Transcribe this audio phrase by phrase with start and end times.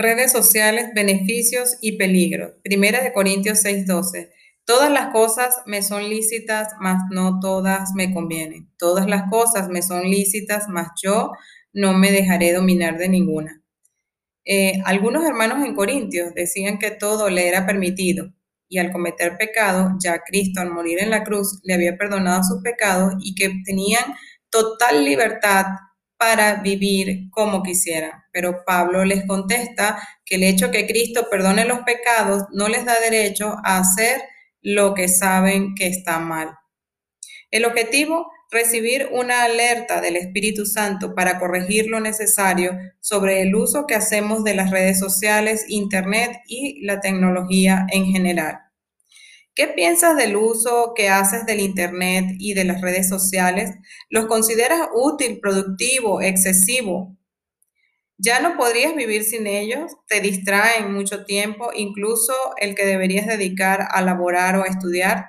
[0.00, 2.52] Redes sociales, beneficios y peligros.
[2.62, 4.30] Primera de Corintios 6:12.
[4.64, 8.70] Todas las cosas me son lícitas, mas no todas me convienen.
[8.78, 11.32] Todas las cosas me son lícitas, mas yo
[11.72, 13.60] no me dejaré dominar de ninguna.
[14.44, 18.32] Eh, algunos hermanos en Corintios decían que todo le era permitido
[18.68, 22.62] y al cometer pecado, ya Cristo al morir en la cruz le había perdonado sus
[22.62, 24.04] pecados y que tenían
[24.48, 25.66] total libertad
[26.16, 28.12] para vivir como quisieran.
[28.38, 32.94] Pero Pablo les contesta que el hecho que Cristo perdone los pecados no les da
[33.00, 34.22] derecho a hacer
[34.60, 36.56] lo que saben que está mal.
[37.50, 43.88] El objetivo recibir una alerta del Espíritu Santo para corregir lo necesario sobre el uso
[43.88, 48.60] que hacemos de las redes sociales, Internet y la tecnología en general.
[49.52, 53.72] ¿Qué piensas del uso que haces del Internet y de las redes sociales?
[54.10, 57.18] ¿Los consideras útil, productivo, excesivo?
[58.20, 59.92] ¿Ya no podrías vivir sin ellos?
[60.08, 65.24] ¿Te distraen mucho tiempo, incluso el que deberías dedicar a laborar o a estudiar?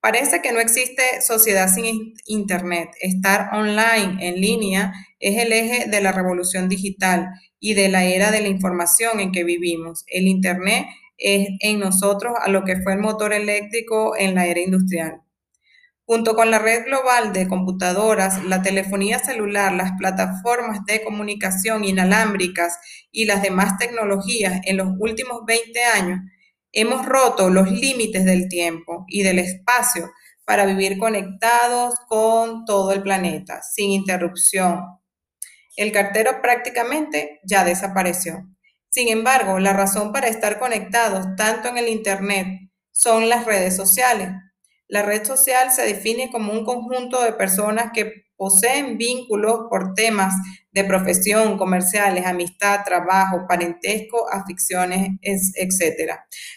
[0.00, 2.90] Parece que no existe sociedad sin Internet.
[3.00, 8.30] Estar online, en línea, es el eje de la revolución digital y de la era
[8.30, 10.04] de la información en que vivimos.
[10.06, 10.86] El Internet
[11.18, 15.23] es en nosotros a lo que fue el motor eléctrico en la era industrial.
[16.06, 22.78] Junto con la red global de computadoras, la telefonía celular, las plataformas de comunicación inalámbricas
[23.10, 26.20] y las demás tecnologías en los últimos 20 años,
[26.76, 30.10] Hemos roto los límites del tiempo y del espacio
[30.44, 34.80] para vivir conectados con todo el planeta, sin interrupción.
[35.76, 38.48] El cartero prácticamente ya desapareció.
[38.90, 42.48] Sin embargo, la razón para estar conectados tanto en el Internet
[42.90, 44.30] son las redes sociales.
[44.88, 50.34] La red social se define como un conjunto de personas que poseen vínculos por temas
[50.72, 56.12] de profesión, comerciales, amistad, trabajo, parentesco, aficiones, etc.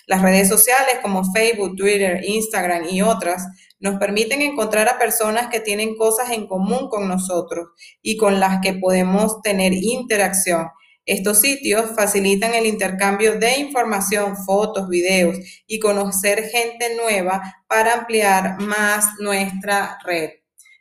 [0.08, 3.48] Las redes sociales como Facebook, Twitter, Instagram y otras
[3.80, 7.70] nos permiten encontrar a personas que tienen cosas en común con nosotros
[8.02, 10.68] y con las que podemos tener interacción.
[11.08, 18.60] Estos sitios facilitan el intercambio de información, fotos, videos y conocer gente nueva para ampliar
[18.60, 20.32] más nuestra red.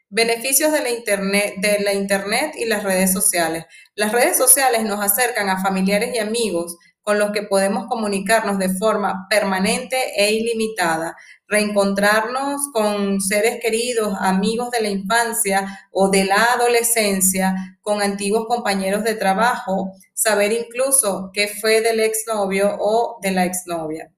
[0.09, 3.67] Beneficios de la, internet, de la Internet y las redes sociales.
[3.95, 8.69] Las redes sociales nos acercan a familiares y amigos con los que podemos comunicarnos de
[8.69, 16.43] forma permanente e ilimitada, reencontrarnos con seres queridos, amigos de la infancia o de la
[16.55, 23.45] adolescencia, con antiguos compañeros de trabajo, saber incluso qué fue del exnovio o de la
[23.45, 24.13] exnovia.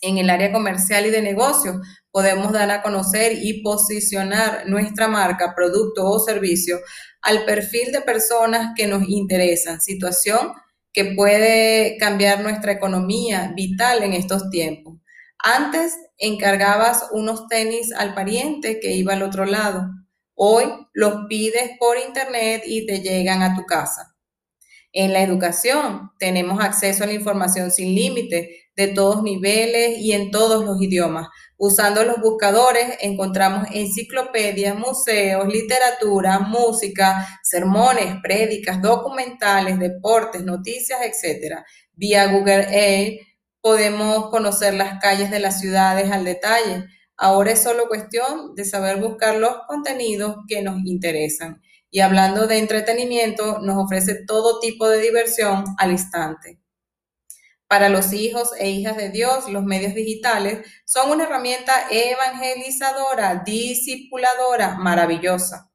[0.00, 1.76] En el área comercial y de negocios,
[2.10, 6.80] podemos dar a conocer y posicionar nuestra marca, producto o servicio
[7.20, 10.50] al perfil de personas que nos interesan, situación
[10.92, 14.98] que puede cambiar nuestra economía vital en estos tiempos.
[15.38, 19.88] Antes encargabas unos tenis al pariente que iba al otro lado.
[20.34, 24.16] Hoy los pides por internet y te llegan a tu casa.
[24.92, 30.30] En la educación tenemos acceso a la información sin límite de todos niveles y en
[30.30, 31.28] todos los idiomas.
[31.56, 41.58] Usando los buscadores encontramos enciclopedias, museos, literatura, música, sermones, prédicas, documentales, deportes, noticias, etc.
[41.92, 43.20] Vía Google Earth
[43.60, 46.86] podemos conocer las calles de las ciudades al detalle.
[47.16, 51.62] Ahora es solo cuestión de saber buscar los contenidos que nos interesan.
[51.90, 56.61] Y hablando de entretenimiento, nos ofrece todo tipo de diversión al instante.
[57.72, 64.74] Para los hijos e hijas de Dios, los medios digitales son una herramienta evangelizadora, discipuladora,
[64.74, 65.70] maravillosa.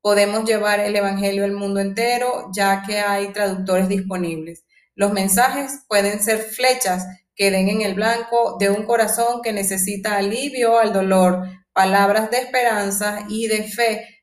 [0.00, 4.64] Podemos llevar el Evangelio al mundo entero ya que hay traductores disponibles.
[4.94, 10.16] Los mensajes pueden ser flechas que den en el blanco de un corazón que necesita
[10.16, 14.22] alivio al dolor, palabras de esperanza y de fe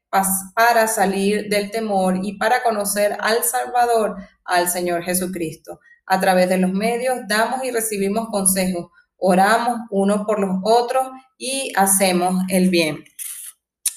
[0.55, 4.15] para salir del temor y para conocer al Salvador,
[4.45, 5.81] al Señor Jesucristo.
[6.11, 11.71] A través de los medios damos y recibimos consejos, oramos unos por los otros y
[11.77, 13.05] hacemos el bien.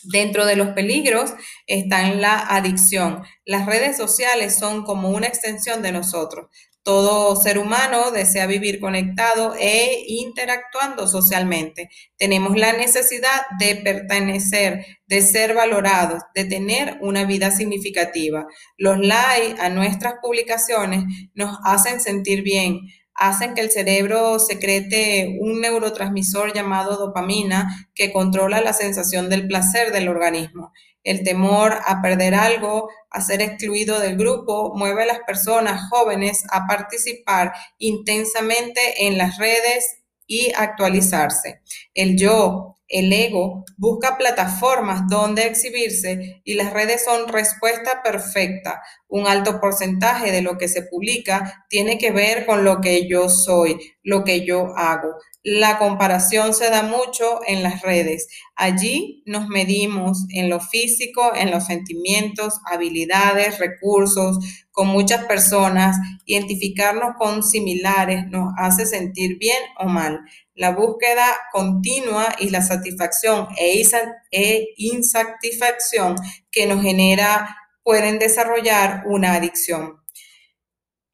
[0.05, 1.35] Dentro de los peligros
[1.67, 3.25] están la adicción.
[3.45, 6.47] Las redes sociales son como una extensión de nosotros.
[6.85, 11.89] Todo ser humano desea vivir conectado e interactuando socialmente.
[12.19, 18.47] Tenemos la necesidad de pertenecer, de ser valorados, de tener una vida significativa.
[18.77, 22.81] Los likes a nuestras publicaciones nos hacen sentir bien,
[23.15, 29.91] hacen que el cerebro secrete un neurotransmisor llamado dopamina que controla la sensación del placer
[29.91, 30.71] del organismo.
[31.05, 36.45] El temor a perder algo, a ser excluido del grupo, mueve a las personas jóvenes
[36.51, 41.61] a participar intensamente en las redes y actualizarse.
[41.93, 48.83] El yo, el ego, busca plataformas donde exhibirse y las redes son respuesta perfecta.
[49.09, 53.29] Un alto porcentaje de lo que se publica tiene que ver con lo que yo
[53.29, 55.15] soy, lo que yo hago.
[55.47, 58.29] La comparación se da mucho en las redes.
[58.57, 64.39] Allí nos medimos en lo físico, en los sentimientos, habilidades, recursos,
[64.71, 65.99] con muchas personas.
[66.25, 70.21] Identificarnos con similares nos hace sentir bien o mal.
[70.55, 73.83] La búsqueda continua y la satisfacción e,
[74.31, 76.17] e insatisfacción
[76.51, 80.04] que nos genera pueden desarrollar una adicción.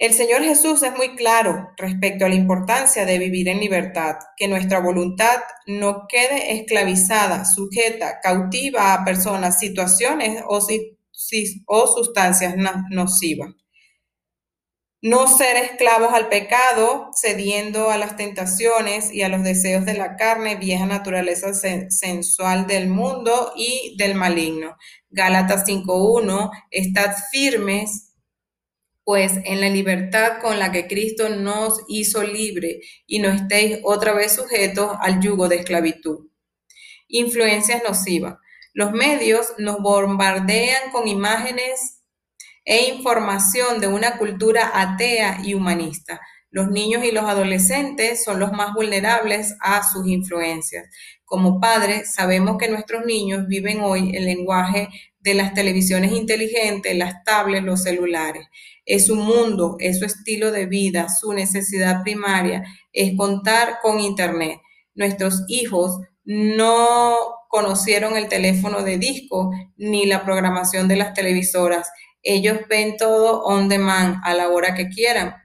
[0.01, 4.49] El Señor Jesús es muy claro respecto a la importancia de vivir en libertad, que
[4.49, 12.55] nuestra voluntad no quede esclavizada, sujeta, cautiva a personas, situaciones o, sustancias
[12.89, 13.51] nocivas.
[15.03, 20.17] No ser esclavos al pecado, cediendo a las tentaciones y a los deseos de la
[20.17, 21.53] carne, vieja naturaleza
[21.91, 24.79] sensual del mundo y del maligno.
[25.11, 28.10] Gálatas 5.1, estad firmes
[29.11, 32.79] pues en la libertad con la que Cristo nos hizo libre
[33.09, 36.29] y no estéis otra vez sujetos al yugo de esclavitud.
[37.09, 38.37] Influencias nocivas.
[38.73, 42.05] Los medios nos bombardean con imágenes
[42.65, 46.21] e información de una cultura atea y humanista.
[46.49, 50.87] Los niños y los adolescentes son los más vulnerables a sus influencias.
[51.25, 57.25] Como padres, sabemos que nuestros niños viven hoy el lenguaje de las televisiones inteligentes, las
[57.25, 58.47] tablets, los celulares
[58.91, 64.61] es su mundo, es su estilo de vida, su necesidad primaria, es contar con Internet.
[64.97, 67.15] Nuestros hijos no
[67.49, 71.89] conocieron el teléfono de disco ni la programación de las televisoras.
[72.25, 75.37] Ellos ven todo on demand a la hora que quieran,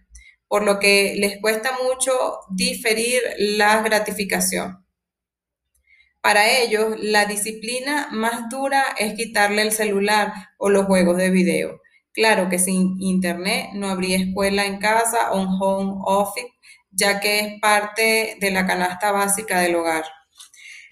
[0.47, 2.13] por lo que les cuesta mucho
[2.49, 4.83] diferir la gratificación.
[6.19, 11.79] Para ellos, la disciplina más dura es quitarle el celular o los juegos de video.
[12.15, 16.47] Claro que sin Internet no habría escuela en casa o un home office,
[16.89, 20.05] ya que es parte de la canasta básica del hogar.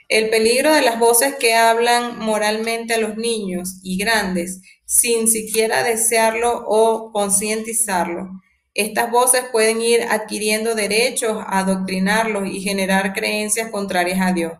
[0.10, 5.82] El peligro de las voces que hablan moralmente a los niños y grandes sin siquiera
[5.82, 8.30] desearlo o concientizarlo.
[8.74, 14.54] Estas voces pueden ir adquiriendo derechos adoctrinarlos y generar creencias contrarias a Dios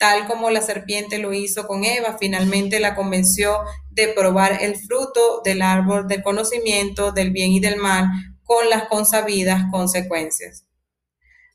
[0.00, 3.58] tal como la serpiente lo hizo con Eva, finalmente la convenció
[3.90, 8.06] de probar el fruto del árbol del conocimiento del bien y del mal
[8.42, 10.64] con las consabidas consecuencias.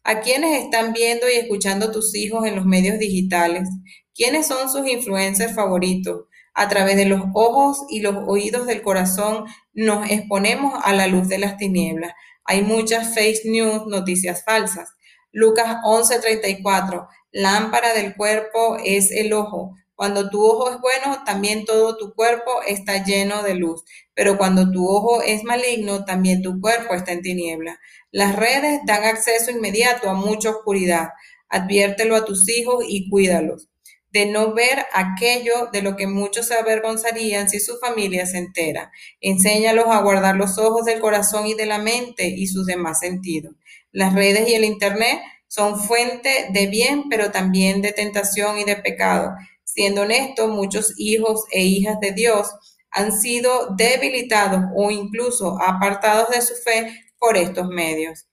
[0.04, 3.68] ¿A quiénes están viendo y escuchando tus hijos en los medios digitales?
[4.14, 6.26] ¿Quiénes son sus influencers favoritos?
[6.54, 11.28] A través de los ojos y los oídos del corazón nos exponemos a la luz
[11.30, 12.14] de las tinieblas.
[12.44, 14.92] Hay muchas fake news, noticias falsas.
[15.36, 19.76] Lucas 11:34, lámpara del cuerpo es el ojo.
[19.94, 23.84] Cuando tu ojo es bueno, también todo tu cuerpo está lleno de luz.
[24.14, 27.82] Pero cuando tu ojo es maligno, también tu cuerpo está en tiniebla.
[28.12, 31.10] Las redes dan acceso inmediato a mucha oscuridad.
[31.50, 33.68] Adviértelo a tus hijos y cuídalos
[34.16, 38.90] de no ver aquello de lo que muchos se avergonzarían si su familia se entera.
[39.20, 43.56] Enséñalos a guardar los ojos del corazón y de la mente y sus demás sentidos.
[43.92, 45.20] Las redes y el Internet
[45.50, 49.34] son fuente de bien, pero también de tentación y de pecado.
[49.66, 52.48] Siendo honesto, muchos hijos e hijas de Dios
[52.92, 58.28] han sido debilitados o incluso apartados de su fe por estos medios.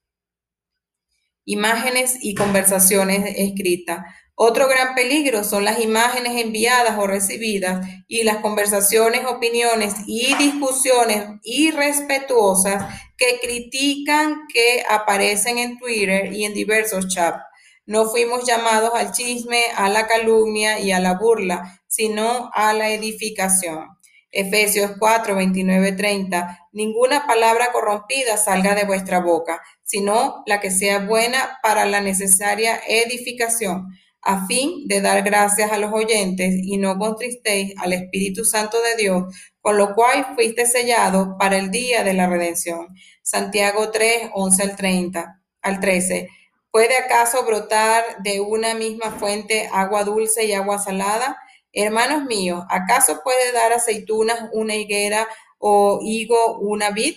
[1.44, 4.04] Imágenes y conversaciones escritas.
[4.34, 11.26] Otro gran peligro son las imágenes enviadas o recibidas y las conversaciones, opiniones y discusiones
[11.42, 17.44] irrespetuosas que critican que aparecen en Twitter y en diversos chats.
[17.84, 22.90] No fuimos llamados al chisme, a la calumnia y a la burla, sino a la
[22.90, 23.86] edificación.
[24.30, 26.68] Efesios 4, 29, 30.
[26.72, 32.80] Ninguna palabra corrompida salga de vuestra boca, sino la que sea buena para la necesaria
[32.88, 33.88] edificación
[34.22, 39.02] a fin de dar gracias a los oyentes y no contristéis al Espíritu Santo de
[39.02, 42.88] Dios, con lo cual fuiste sellado para el día de la redención.
[43.22, 46.28] Santiago 3, 11 al 30, al 13.
[46.70, 51.36] ¿Puede acaso brotar de una misma fuente agua dulce y agua salada?
[51.72, 55.26] Hermanos míos, ¿acaso puede dar aceitunas una higuera
[55.58, 57.16] o higo una vid?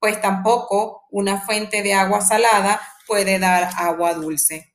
[0.00, 4.67] Pues tampoco una fuente de agua salada puede dar agua dulce.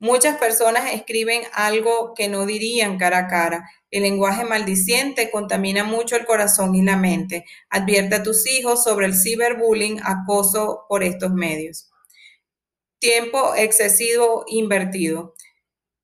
[0.00, 3.70] Muchas personas escriben algo que no dirían cara a cara.
[3.90, 7.44] El lenguaje maldiciente contamina mucho el corazón y la mente.
[7.68, 11.90] Advierte a tus hijos sobre el ciberbullying, acoso por estos medios.
[12.98, 15.34] Tiempo excesivo invertido.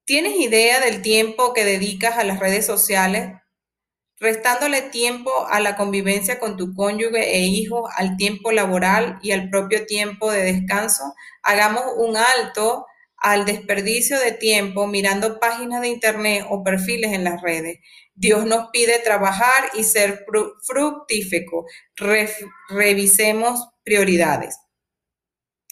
[0.05, 3.33] ¿Tienes idea del tiempo que dedicas a las redes sociales?
[4.19, 9.51] restándole tiempo a la convivencia con tu cónyuge e hijo, al tiempo laboral y al
[9.51, 12.87] propio tiempo de descanso, hagamos un alto
[13.27, 17.81] al desperdicio de tiempo mirando páginas de internet o perfiles en las redes.
[18.15, 20.25] Dios nos pide trabajar y ser
[20.63, 21.67] fructífico.
[22.69, 24.61] revisemos prioridades.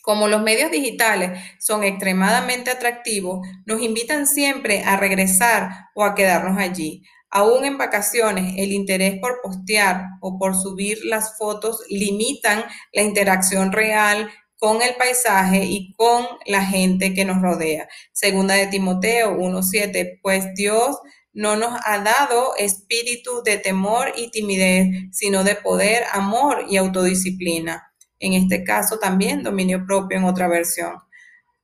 [0.03, 6.59] Como los medios digitales son extremadamente atractivos, nos invitan siempre a regresar o a quedarnos
[6.59, 7.05] allí.
[7.31, 13.71] Aún en vacaciones, el interés por postear o por subir las fotos limitan la interacción
[13.71, 14.29] real
[14.65, 17.87] con el paisaje y con la gente que nos rodea.
[18.15, 20.97] Segunda de Timoteo 1.7, pues Dios
[21.35, 27.93] no nos ha dado espíritu de temor y timidez, sino de poder, amor y autodisciplina.
[28.19, 30.95] En este caso también dominio propio en otra versión.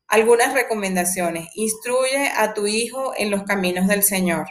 [0.06, 1.48] Algunas recomendaciones.
[1.54, 4.46] Instruye a tu hijo en los caminos del Señor.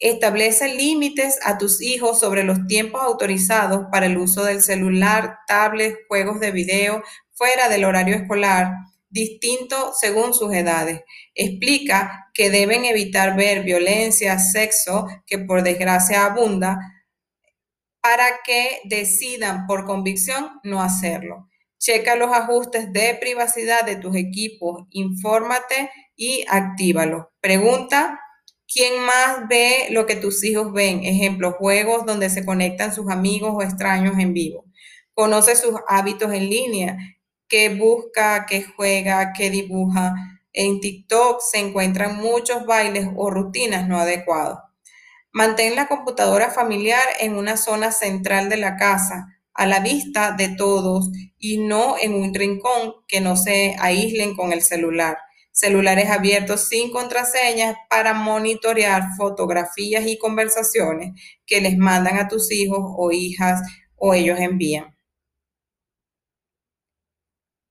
[0.00, 5.96] Establece límites a tus hijos sobre los tiempos autorizados para el uso del celular, tablet,
[6.08, 7.04] juegos de video
[7.38, 8.72] fuera del horario escolar,
[9.08, 11.00] distinto según sus edades.
[11.34, 16.78] Explica que deben evitar ver violencia, sexo, que por desgracia abunda,
[18.02, 21.48] para que decidan por convicción no hacerlo.
[21.78, 27.30] Checa los ajustes de privacidad de tus equipos, infórmate y actívalo.
[27.40, 28.20] Pregunta
[28.70, 31.02] ¿Quién más ve lo que tus hijos ven?
[31.02, 34.66] Ejemplo, juegos donde se conectan sus amigos o extraños en vivo.
[35.14, 36.98] Conoce sus hábitos en línea,
[37.48, 40.14] qué busca, qué juega, qué dibuja.
[40.52, 44.58] En TikTok se encuentran muchos bailes o rutinas no adecuados.
[45.32, 50.48] Mantén la computadora familiar en una zona central de la casa, a la vista de
[50.48, 55.18] todos y no en un rincón que no se aíslen con el celular
[55.58, 62.78] celulares abiertos sin contraseñas para monitorear fotografías y conversaciones que les mandan a tus hijos
[62.96, 63.60] o hijas
[63.96, 64.97] o ellos envían.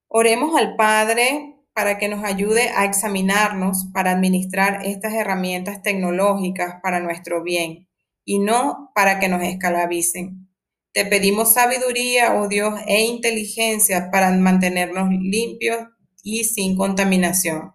[0.10, 7.00] Oremos al Padre para que nos ayude a examinarnos para administrar estas herramientas tecnológicas para
[7.02, 7.88] nuestro bien
[8.24, 10.50] y no para que nos esclavicen.
[10.94, 15.78] Te pedimos sabiduría, oh Dios, e inteligencia para mantenernos limpios
[16.24, 17.74] y sin contaminación.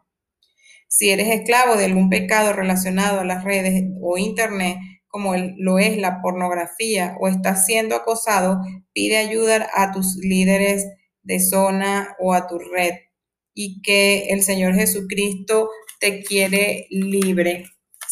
[0.89, 5.99] Si eres esclavo de algún pecado relacionado a las redes o internet, como lo es
[5.99, 8.61] la pornografía, o estás siendo acosado,
[8.93, 10.87] pide ayuda a tus líderes
[11.23, 12.95] de zona o a tu red
[13.55, 17.64] y que el Señor Jesucristo te quiere libre.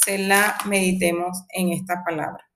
[0.05, 2.50] Se la meditemos en esta palabra.